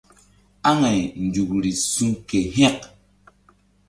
Aŋay 0.69 0.99
nzukri 1.25 1.71
su̧ 1.91 2.07
ke 2.27 2.39
hȩk. 2.53 2.79